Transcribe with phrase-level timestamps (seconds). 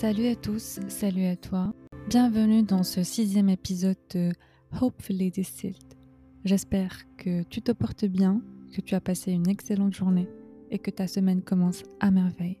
[0.00, 1.74] Salut à tous, salut à toi.
[2.08, 4.32] Bienvenue dans ce sixième épisode de
[4.80, 5.76] Hopefully Distilled.
[6.42, 8.40] J'espère que tu te portes bien,
[8.72, 10.26] que tu as passé une excellente journée
[10.70, 12.56] et que ta semaine commence à merveille.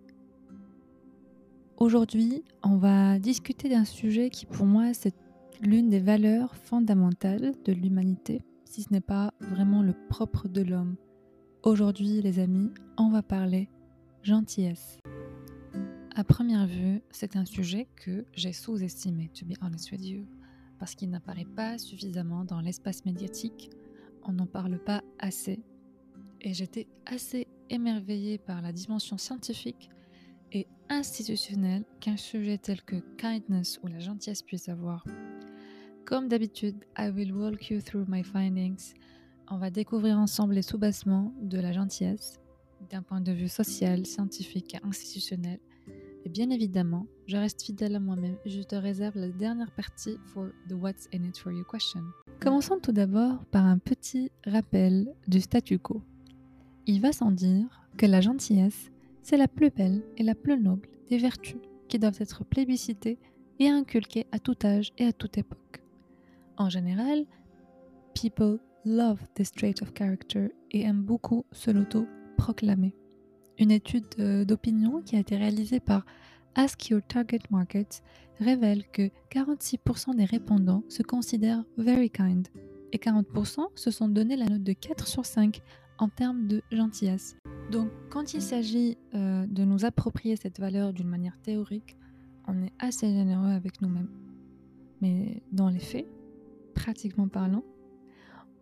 [1.78, 5.14] Aujourd'hui, on va discuter d'un sujet qui pour moi c'est
[5.62, 10.96] l'une des valeurs fondamentales de l'humanité, si ce n'est pas vraiment le propre de l'homme.
[11.62, 12.68] Aujourd'hui, les amis,
[12.98, 13.70] on va parler
[14.22, 14.98] gentillesse.
[16.16, 20.26] À première vue, c'est un sujet que j'ai sous-estimé, to be honest with you,
[20.78, 23.70] parce qu'il n'apparaît pas suffisamment dans l'espace médiatique,
[24.24, 25.60] on n'en parle pas assez,
[26.40, 29.88] et j'étais assez émerveillée par la dimension scientifique
[30.52, 35.04] et institutionnelle qu'un sujet tel que kindness ou la gentillesse puisse avoir.
[36.04, 38.94] Comme d'habitude, I will walk you through my findings.
[39.48, 42.40] On va découvrir ensemble les sous-bassements de la gentillesse
[42.90, 45.60] d'un point de vue social, scientifique et institutionnel.
[46.24, 50.18] Et bien évidemment, je reste fidèle à moi-même et je te réserve la dernière partie
[50.26, 52.02] for the what's in it for you question.
[52.40, 56.02] Commençons tout d'abord par un petit rappel du statu quo.
[56.86, 58.90] Il va sans dire que la gentillesse,
[59.22, 63.18] c'est la plus belle et la plus noble des vertus qui doivent être plébiscitées
[63.58, 65.82] et inculquées à tout âge et à toute époque.
[66.56, 67.24] En général,
[68.14, 72.94] people love this trait of character et aiment beaucoup se l'auto-proclamer.
[73.60, 76.06] Une étude euh, d'opinion qui a été réalisée par
[76.54, 78.02] Ask Your Target Market
[78.38, 82.48] révèle que 46% des répondants se considèrent very kind
[82.92, 85.60] et 40% se sont donné la note de 4 sur 5
[85.98, 87.36] en termes de gentillesse.
[87.70, 91.98] Donc quand il s'agit euh, de nous approprier cette valeur d'une manière théorique,
[92.48, 94.10] on est assez généreux avec nous-mêmes.
[95.02, 96.06] Mais dans les faits,
[96.74, 97.64] pratiquement parlant,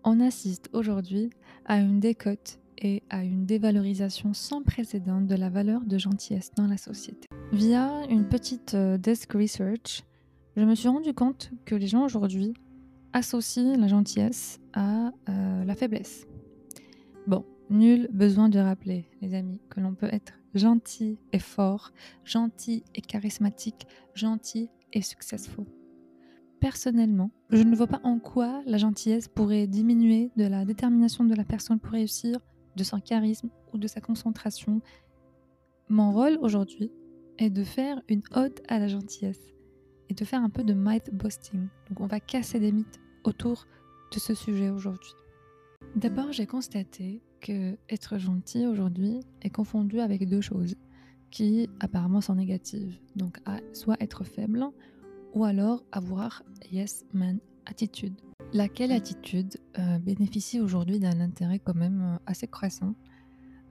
[0.02, 1.30] on assiste aujourd'hui
[1.66, 6.66] à une décote et à une dévalorisation sans précédent de la valeur de gentillesse dans
[6.66, 7.26] la société.
[7.52, 10.02] Via une petite euh, desk research,
[10.56, 12.54] je me suis rendu compte que les gens aujourd'hui
[13.12, 16.26] associent la gentillesse à euh, la faiblesse.
[17.26, 21.92] Bon, nul besoin de rappeler, les amis, que l'on peut être gentil et fort,
[22.24, 25.64] gentil et charismatique, gentil et successful.
[26.60, 31.34] Personnellement, je ne vois pas en quoi la gentillesse pourrait diminuer de la détermination de
[31.34, 32.38] la personne pour réussir,
[32.78, 34.80] de son charisme ou de sa concentration.
[35.88, 36.90] Mon rôle aujourd'hui
[37.38, 39.52] est de faire une ode à la gentillesse
[40.08, 41.68] et de faire un peu de myth busting.
[41.88, 43.66] Donc on va casser des mythes autour
[44.12, 45.12] de ce sujet aujourd'hui.
[45.96, 50.74] D'abord, j'ai constaté que être gentil aujourd'hui est confondu avec deux choses
[51.30, 52.98] qui apparemment sont négatives.
[53.16, 53.38] Donc
[53.72, 54.64] soit être faible
[55.34, 58.14] ou alors avoir yes man attitude.
[58.54, 62.94] Laquelle attitude euh, bénéficie aujourd'hui d'un intérêt quand même euh, assez croissant?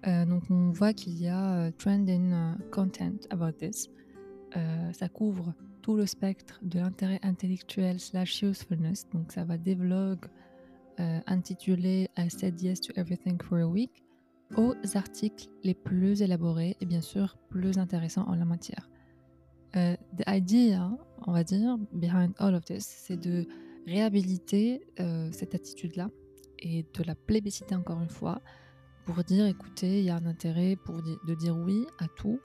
[0.05, 3.89] Euh, donc on voit qu'il y a trend in content about this.
[4.93, 9.07] ça couvre tout le spectre de l'intérêt intellectuel slash usefulness.
[9.11, 10.25] Donc ça va des vlogs
[11.25, 14.03] intitulés I said yes to everything for a week
[14.55, 18.89] aux articles les plus élaborés et bien sûr plus intéressants en la matière.
[19.73, 20.91] the idea,
[21.25, 23.47] on va dire, behind all of this, c'est de
[23.87, 26.09] réhabiliter euh, cette attitude-là
[26.59, 28.41] et de la plébisciter encore une fois
[29.05, 32.41] pour dire écoutez, il y a un intérêt pour de dire oui à tout,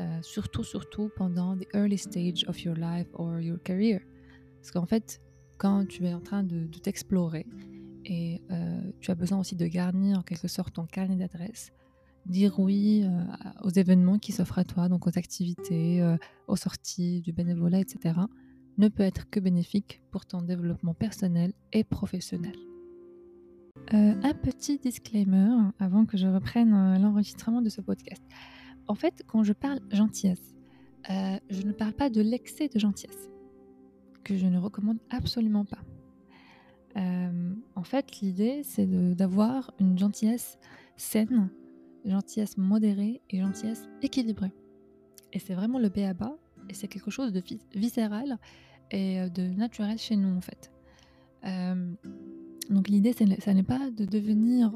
[0.00, 4.00] euh, surtout, surtout pendant the early stage of your life or your career.
[4.60, 5.22] Parce qu'en fait,
[5.56, 7.46] quand tu es en train de, t'explorer
[8.04, 11.72] et euh, tu as besoin aussi de garnir en quelque sorte ton carnet d'adresse,
[12.26, 13.04] dire oui
[13.62, 16.16] aux événements qui s'offrent à toi, donc aux activités,
[16.46, 18.14] aux sorties, du bénévolat, etc
[18.78, 22.56] ne peut être que bénéfique pour ton développement personnel et professionnel.
[23.94, 28.22] Euh, un petit disclaimer avant que je reprenne euh, l'enregistrement de ce podcast.
[28.86, 30.54] En fait, quand je parle gentillesse,
[31.10, 33.30] euh, je ne parle pas de l'excès de gentillesse,
[34.24, 35.82] que je ne recommande absolument pas.
[37.74, 40.58] en fait, l'idée, c'est d'avoir une gentillesse
[40.96, 41.50] saine,
[42.04, 44.52] gentillesse modérée et gentillesse équilibrée.
[45.32, 46.36] Et c'est vraiment le B à bas
[46.68, 47.42] et c'est quelque chose de
[47.74, 48.38] viscéral
[48.92, 50.70] et euh, de naturel chez nous en fait.
[51.44, 51.92] Euh,
[52.70, 54.72] donc l'idée, ça n'est pas de devenir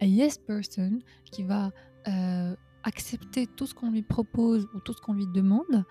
[0.00, 1.72] a yes person qui va
[2.08, 5.84] euh, accepter tout ce qu'on lui propose ou tout ce qu'on lui demande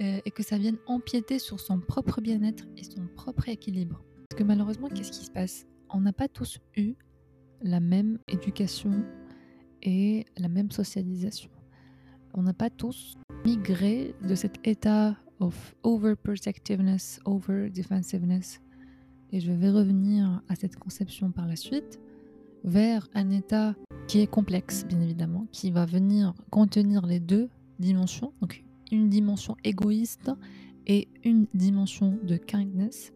[0.00, 4.00] et que ça vienne empiéter sur son propre bien-être et son propre équilibre.
[4.28, 5.66] Parce que malheureusement, qu'est-ce qui se passe?
[5.90, 6.94] On n'a pas tous eu
[7.62, 9.04] la même éducation
[9.82, 11.50] et la même socialisation.
[12.32, 18.60] On n'a pas tous migré de cet état of overprotectiveness, over defensiveness.
[19.32, 22.00] Et je vais revenir à cette conception par la suite,
[22.64, 23.74] vers un état
[24.06, 27.48] qui est complexe, bien évidemment, qui va venir contenir les deux
[27.78, 28.32] dimensions.
[28.40, 30.30] Donc, une dimension égoïste
[30.86, 33.12] et une dimension de kindness.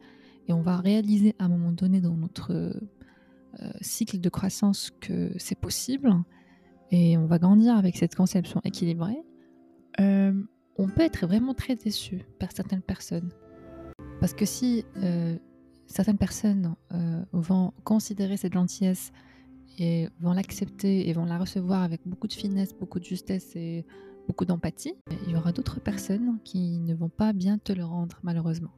[0.48, 5.32] Et on va réaliser à un moment donné dans notre euh, cycle de croissance que
[5.38, 6.14] c'est possible.
[6.90, 9.22] Et on va grandir avec cette conception équilibrée.
[10.00, 10.32] Euh,
[10.76, 13.30] on peut être vraiment très déçu par certaines personnes.
[14.20, 15.36] Parce que si euh,
[15.86, 16.74] certaines personnes
[17.32, 19.12] vont considérer cette gentillesse
[19.78, 23.84] et vont l'accepter et vont la recevoir avec beaucoup de finesse, beaucoup de justesse et
[24.26, 24.94] beaucoup d'empathie,
[25.26, 28.72] il y aura d'autres personnes qui ne vont pas bien te le rendre malheureusement.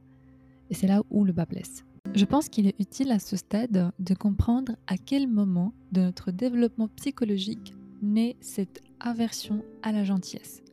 [0.69, 1.85] Et c'est là où le bas blesse.
[2.13, 6.31] Je pense qu'il est utile à ce stade de comprendre à quel moment de notre
[6.31, 10.64] développement psychologique naît cette aversion à la gentillesse.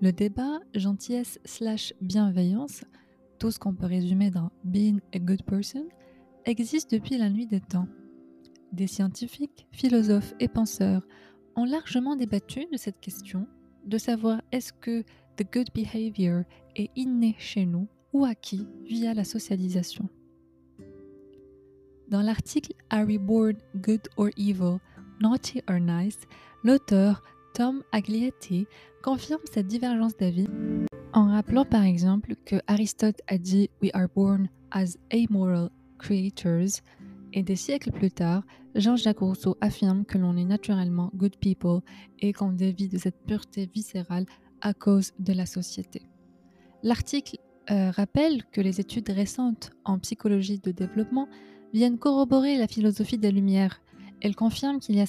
[0.00, 2.84] Le débat gentillesse slash bienveillance,
[3.40, 5.88] tout ce qu'on peut résumer dans being a good person,
[6.44, 7.88] existe depuis la nuit des temps.
[8.72, 11.02] Des scientifiques, philosophes et penseurs
[11.56, 13.48] ont largement débattu de cette question,
[13.86, 15.02] de savoir est-ce que
[15.36, 16.44] the good behavior
[16.76, 20.08] est inné chez nous ou acquis via la socialisation.
[22.08, 24.78] Dans l'article we born good or evil,
[25.20, 26.20] naughty or nice,
[26.62, 27.20] l'auteur
[27.58, 28.68] Tom Aglietti
[29.02, 30.46] confirme cette divergence d'avis
[31.12, 35.68] en rappelant par exemple que Aristote a dit We are born as amoral
[35.98, 36.80] creatures
[37.32, 38.44] et des siècles plus tard,
[38.76, 41.80] Jean-Jacques Rousseau affirme que l'on est naturellement good people
[42.20, 44.26] et qu'on dévie de cette pureté viscérale
[44.60, 46.02] à cause de la société.
[46.84, 47.38] L'article
[47.72, 51.26] euh, rappelle que les études récentes en psychologie de développement
[51.74, 53.82] viennent corroborer la philosophie des Lumières.
[54.20, 55.06] Elles confirment qu'il y a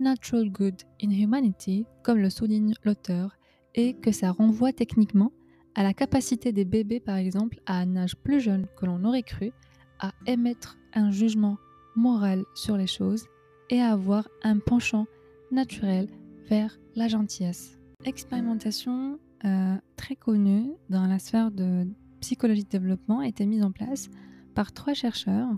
[0.00, 3.36] natural good in humanity, comme le souligne l'auteur,
[3.74, 5.32] et que ça renvoie techniquement
[5.74, 9.22] à la capacité des bébés, par exemple, à un âge plus jeune que l'on aurait
[9.22, 9.52] cru,
[10.00, 11.58] à émettre un jugement
[11.94, 13.26] moral sur les choses
[13.68, 15.06] et à avoir un penchant
[15.52, 16.08] naturel
[16.48, 17.78] vers la gentillesse.
[18.04, 21.86] Expérimentation euh, très connue dans la sphère de
[22.20, 24.08] psychologie de développement a été mise en place
[24.54, 25.48] par trois chercheurs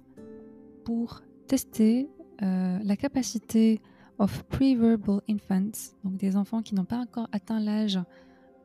[0.84, 2.08] pour tester
[2.42, 3.80] euh, la capacité
[4.22, 7.98] of pre-verbal infants, donc des enfants qui n'ont pas encore atteint l'âge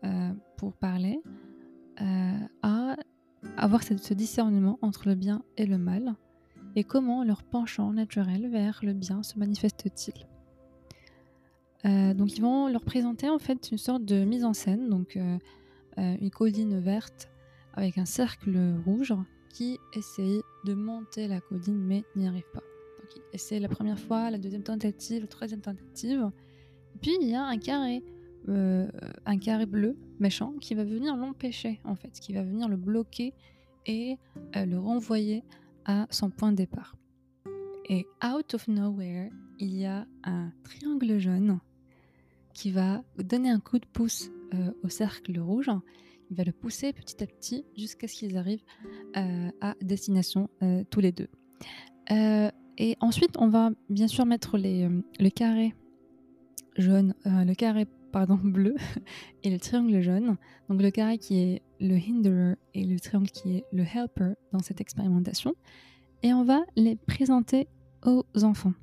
[0.03, 1.19] euh, pour parler,
[2.61, 2.95] à
[3.57, 6.15] avoir ce discernement entre le bien et le mal
[6.77, 10.27] et comment leur penchant naturel vers le bien se manifeste-t-il.
[11.85, 15.17] Euh, donc ils vont leur présenter en fait une sorte de mise en scène, donc
[15.17, 15.39] euh,
[15.97, 17.29] euh, une colline verte
[17.73, 19.13] avec un cercle rouge
[19.49, 22.66] qui essaye de monter la colline mais n'y arrive pas.
[23.15, 26.31] Il essaie la première fois, la deuxième tentative, la troisième tentative.
[26.95, 28.03] Et puis il y a un carré,
[28.47, 33.33] un carré bleu méchant qui va venir l'empêcher en fait, qui va venir le bloquer
[33.85, 34.17] et
[34.53, 35.43] le renvoyer
[35.85, 36.95] à son point de départ.
[37.89, 41.59] Et out of nowhere, il y a un triangle jaune
[42.53, 45.69] qui va donner un coup de pouce euh, au cercle rouge.
[46.29, 48.63] Il va le pousser petit à petit jusqu'à ce qu'ils arrivent
[49.15, 51.29] euh, à destination euh, tous les deux.
[52.77, 54.87] Et ensuite, on va bien sûr mettre les,
[55.19, 55.73] le carré
[56.77, 58.75] jaune, le carré pardon, bleu
[59.43, 60.37] et le triangle jaune.
[60.69, 64.59] Donc le carré qui est le hinderer et le triangle qui est le helper dans
[64.59, 65.55] cette expérimentation.
[66.23, 67.67] Et on va les présenter
[68.05, 68.73] aux enfants.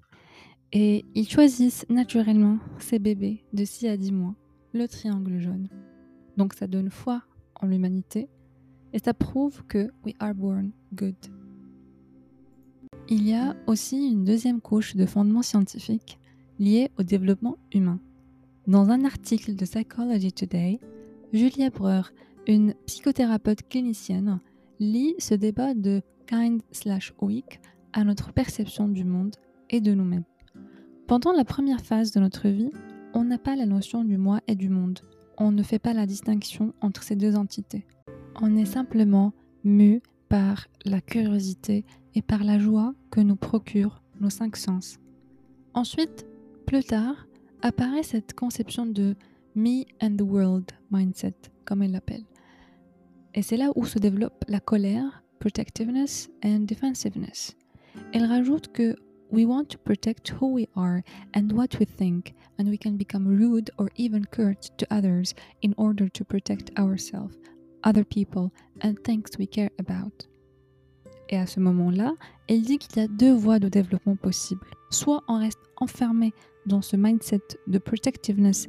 [0.72, 4.34] Et ils choisissent naturellement ces bébés de 6 à 10 mois,
[4.72, 5.68] le triangle jaune.
[6.36, 7.22] Donc ça donne foi
[7.60, 8.28] en l'humanité
[8.92, 11.16] et ça prouve que we are born good.
[13.08, 16.18] Il y a aussi une deuxième couche de fondement scientifique
[16.58, 18.00] liée au développement humain.
[18.66, 20.80] Dans un article de Psychology Today,
[21.32, 22.12] Julia Breur
[22.46, 24.40] une psychothérapeute clinicienne
[24.80, 27.60] lit ce débat de kind slash weak
[27.92, 29.36] à notre perception du monde
[29.70, 30.24] et de nous-mêmes.
[31.06, 32.70] Pendant la première phase de notre vie,
[33.14, 35.00] on n'a pas la notion du moi et du monde.
[35.38, 37.86] On ne fait pas la distinction entre ces deux entités.
[38.40, 39.32] On est simplement
[39.62, 40.02] mu
[40.34, 41.84] par la curiosité
[42.16, 44.98] et par la joie que nous procurent nos cinq sens.
[45.74, 46.26] Ensuite,
[46.66, 47.28] plus tard,
[47.62, 49.14] apparaît cette conception de
[49.54, 52.24] me and the world mindset, comme elle l'appelle.
[53.34, 57.54] Et c'est là où se développe la colère, protectiveness and defensiveness.
[58.12, 58.96] Elle rajoute que
[59.30, 61.02] we want to protect who we are
[61.36, 65.74] and what we think, and we can become rude or even curt to others in
[65.76, 67.38] order to protect ourselves,
[67.84, 68.50] other people,
[68.82, 70.26] and things we care about.
[71.28, 72.14] Et à ce moment-là,
[72.48, 74.66] elle dit qu'il y a deux voies de développement possibles.
[74.90, 76.32] Soit on reste enfermé
[76.66, 78.68] dans ce mindset de protectiveness,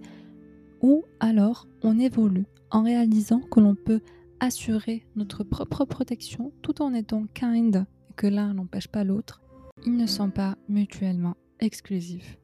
[0.82, 4.02] ou alors on évolue en réalisant que l'on peut
[4.40, 9.42] assurer notre propre protection tout en étant kind et que l'un n'empêche pas l'autre,
[9.86, 12.38] ils ne sont pas mutuellement exclusifs.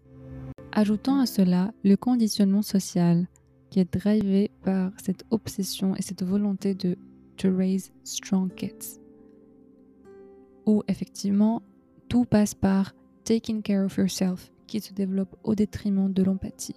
[0.72, 3.28] Ajoutant à cela le conditionnement social,
[3.72, 6.96] qui est drivé par cette obsession et cette volonté de
[7.38, 9.00] to raise strong kids.
[10.68, 11.63] Où effectivement,
[12.10, 16.75] tout passe par taking care of yourself, qui se développe au détriment de l'empathie.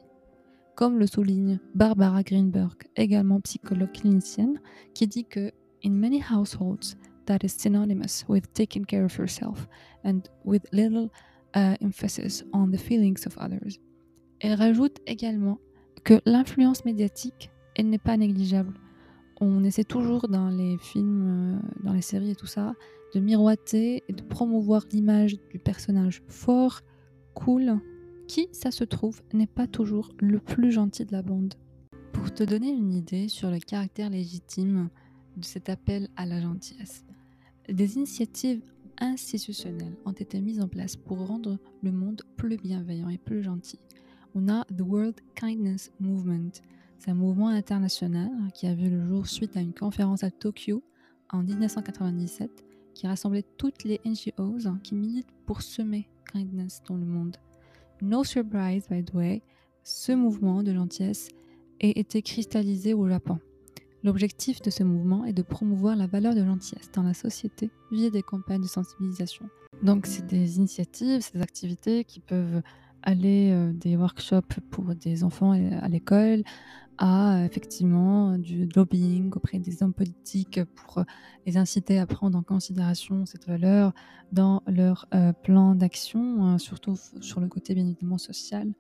[0.77, 4.61] Comme le souligne Barbara Greenberg, également psychologue clinicienne,
[4.95, 5.51] qui dit que
[5.85, 6.97] in many households,
[7.27, 9.69] that is synonymous with taking care of yourself
[10.05, 11.11] and with little
[11.55, 13.81] uh, emphasis on the feelings of others.
[14.41, 15.59] Elle rajoute également
[16.05, 18.75] que l'influence médiatique, elle n'est pas négligeable.
[19.41, 22.75] On essaie toujours dans les films, euh, dans les séries et tout ça,
[23.15, 26.83] de miroiter et de promouvoir l'image du personnage fort,
[27.33, 27.81] cool,
[28.29, 31.55] qui, ça se trouve, n'est pas toujours le plus gentil de la bande.
[32.13, 34.89] Pour te donner une idée sur le caractère légitime
[35.37, 37.05] de cet appel à la gentillesse,
[37.69, 38.63] des initiatives
[38.99, 43.81] institutionnelles ont été mises en place pour rendre le monde plus bienveillant et plus gentil.
[44.37, 46.51] On a The World Kindness Movement.
[46.99, 50.83] C'est un mouvement international qui a vu le jour suite à une conférence à Tokyo
[51.31, 52.51] en 1997
[52.95, 57.37] qui rassemblait toutes les NGOs qui militent pour semer kindness dans le monde.
[58.03, 59.43] No surprise, by the way,
[59.85, 61.29] ce mouvement de gentillesse
[61.81, 63.39] a été cristallisé au Japon.
[64.03, 68.11] L'objectif de ce mouvement est de promouvoir la valeur de gentillesse dans la société via
[68.11, 69.49] des campagnes de sensibilisation.
[69.85, 72.63] Donc c'est des initiatives, ces activités qui peuvent
[73.05, 76.43] aller euh, des workshops pour des enfants à l'école,
[76.99, 81.05] à effectivement du lobbying auprès des hommes politiques pour
[81.45, 83.93] les inciter à prendre en considération cette valeur
[84.33, 88.73] dans leur euh, plan d'action, hein, surtout sur le côté bien évidemment social.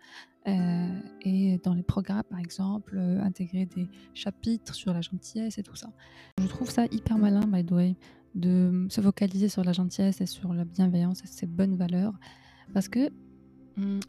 [0.46, 5.74] Euh, et dans les programmes, par exemple, intégrer des chapitres sur la gentillesse et tout
[5.74, 5.88] ça.
[6.38, 7.96] Je trouve ça hyper malin, by the way,
[8.34, 12.12] de se focaliser sur la gentillesse et sur la bienveillance et ces bonnes valeurs,
[12.74, 13.10] parce que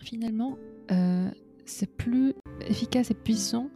[0.01, 0.57] finalement,
[0.91, 1.29] euh,
[1.65, 3.69] c'est plus efficace et puissant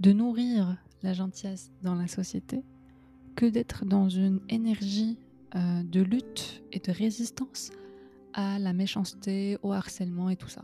[0.00, 2.62] de nourrir la gentillesse dans la société
[3.36, 5.18] que d'être dans une énergie
[5.54, 7.70] euh, de lutte et de résistance
[8.32, 10.62] à la méchanceté, au harcèlement et tout ça.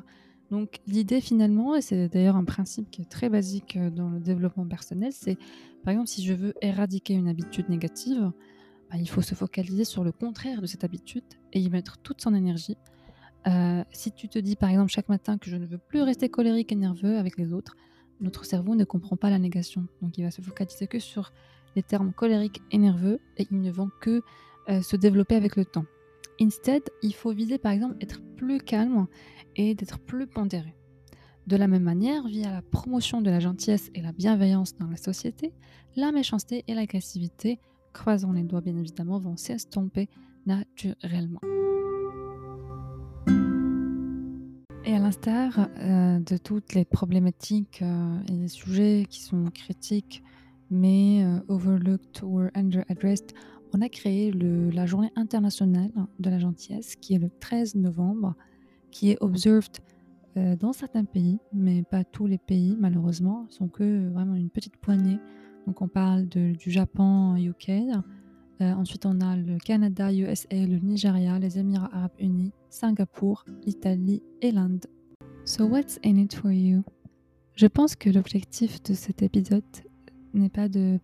[0.50, 4.18] Donc l'idée finalement, et c'est d'ailleurs un principe qui est très basique euh, dans le
[4.18, 5.36] développement personnel, c'est
[5.84, 8.32] par exemple si je veux éradiquer une habitude négative,
[8.90, 12.20] bah, il faut se focaliser sur le contraire de cette habitude et y mettre toute
[12.20, 12.76] son énergie
[13.46, 16.28] euh, si tu te dis par exemple chaque matin que je ne veux plus rester
[16.28, 17.76] colérique et nerveux avec les autres,
[18.20, 19.86] notre cerveau ne comprend pas la négation.
[20.02, 21.32] Donc il va se focaliser que sur
[21.76, 24.22] les termes colérique et nerveux et ils ne vont que
[24.68, 25.86] euh, se développer avec le temps.
[26.40, 29.06] Instead, il faut viser par exemple être plus calme
[29.56, 30.74] et d'être plus pondéré.
[31.46, 34.96] De la même manière, via la promotion de la gentillesse et la bienveillance dans la
[34.96, 35.52] société,
[35.96, 37.58] la méchanceté et l'agressivité,
[37.92, 40.08] croisant les doigts bien évidemment, vont s'estomper
[40.46, 41.40] naturellement.
[45.10, 50.22] L'instar euh, de toutes les problématiques euh, et les sujets qui sont critiques
[50.70, 53.34] mais euh, overlooked or underaddressed,
[53.74, 55.90] on a créé la journée internationale
[56.20, 58.36] de la gentillesse qui est le 13 novembre,
[58.92, 59.78] qui est observed
[60.36, 65.18] dans certains pays, mais pas tous les pays malheureusement, sont que vraiment une petite poignée.
[65.66, 67.70] Donc on parle du Japon, UK,
[68.60, 74.22] euh, ensuite, on a le Canada, USA, le Nigeria, les Émirats arabes unis, Singapour, l'Italie
[74.42, 74.84] et l'Inde.
[75.44, 76.82] So what's in it for you?
[77.54, 79.64] Je pense que l'objectif de cet épisode
[80.32, 80.98] n'est pas de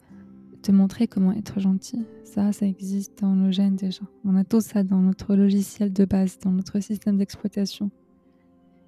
[0.63, 2.05] te montrer comment être gentil.
[2.25, 4.03] Ça, ça existe dans nos gènes déjà.
[4.25, 7.91] On a tout ça dans notre logiciel de base, dans notre système d'exploitation.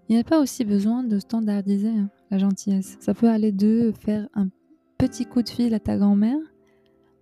[0.08, 2.96] Il n'y a pas aussi besoin de standardiser hein, la gentillesse.
[3.00, 4.48] Ça peut aller de faire un
[4.96, 6.38] petit coup de fil à ta grand-mère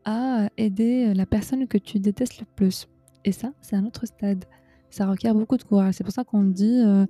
[0.05, 2.89] à aider la personne que tu détestes le plus.
[3.25, 4.45] Et ça, c'est un autre stade.
[4.91, 5.95] Ça requiert beaucoup de courage.
[5.95, 7.07] C'est pour ça qu'on dit euh,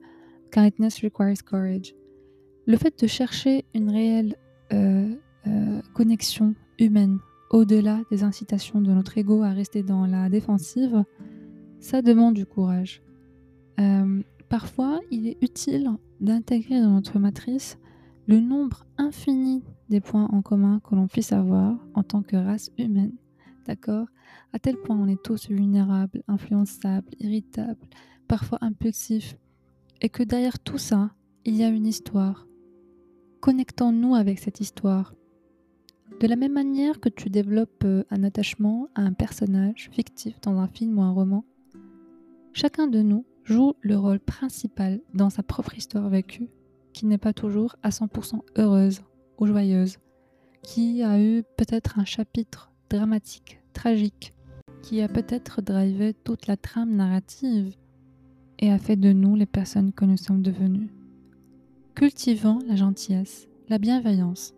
[0.57, 1.95] kindness requires courage.
[2.67, 4.37] Le fait de chercher une réelle
[4.73, 5.15] euh,
[5.47, 7.19] euh, connexion humaine
[7.51, 11.05] au-delà des incitations de notre ego à rester dans la défensive,
[11.79, 13.03] ça demande du courage.
[14.49, 17.79] parfois, il est utile d'intégrer dans notre matrice
[18.27, 22.71] le nombre infini des points en commun que l'on puisse avoir en tant que race
[22.79, 23.13] humaine.
[23.67, 24.07] D'accord?
[24.53, 27.87] À tel point on est tous vulnérables, influençables, irritables,
[28.27, 29.37] parfois impulsifs,
[30.01, 31.11] et que derrière tout ça,
[31.45, 32.47] il y a une histoire.
[33.41, 35.15] Connectons-nous avec cette histoire.
[36.21, 40.59] De la même manière que tu développes euh, un attachement à un personnage fictif dans
[40.59, 41.45] un film ou un roman,
[42.53, 46.49] chacun de nous joue le rôle principal dans sa propre histoire vécue,
[46.93, 49.03] qui n'est pas toujours à 100% heureuse
[49.39, 49.99] ou joyeuse,
[50.63, 54.33] qui a eu peut-être un chapitre dramatique, tragique,
[54.83, 57.77] qui a peut-être drivé toute la trame narrative
[58.59, 60.91] et a fait de nous les personnes que nous sommes devenues.
[61.95, 64.55] Cultivons la gentillesse La bienveillance,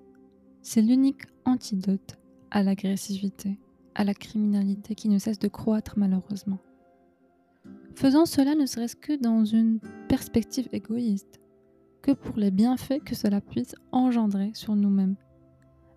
[0.62, 2.18] c'est l'unique antidote
[2.50, 3.58] à l'agressivité,
[3.94, 6.58] à la criminalité qui ne cesse de croître malheureusement.
[7.94, 11.40] Faisons cela ne serait-ce que dans une perspective égoïste,
[12.02, 15.16] que pour les bienfaits que cela puisse engendrer sur nous-mêmes.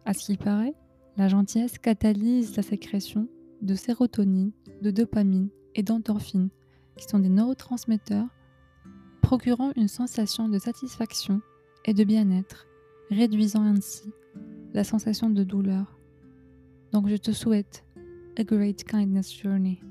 [0.06, 0.74] À ce qu'il paraît,
[1.18, 3.28] la gentillesse catalyse la sécrétion
[3.62, 6.50] de sérotonine, de dopamine et d'endorphine,
[6.98, 8.28] qui sont des neurotransmetteurs
[9.22, 11.42] procurant une sensation de satisfaction
[11.86, 12.68] et de bien-être,
[13.10, 14.12] réduisant ainsi
[14.74, 15.98] la sensation de douleur.
[16.92, 17.86] Donc je te souhaite
[18.38, 19.82] a great kindness journey.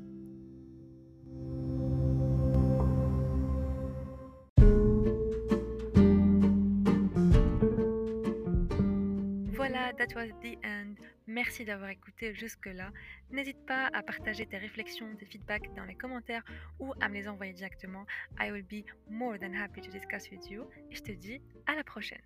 [10.00, 10.95] That was the end.
[11.26, 12.90] Merci d'avoir écouté jusque-là.
[13.30, 16.42] N'hésite pas à partager tes réflexions, tes feedbacks dans les commentaires
[16.78, 18.07] ou à me les envoyer directement.
[18.40, 20.64] I will be more than happy to discuss with you.
[20.90, 22.23] Je te dis à la prochaine.